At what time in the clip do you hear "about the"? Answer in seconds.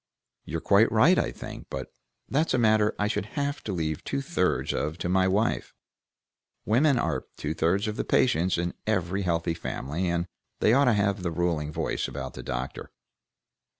12.07-12.41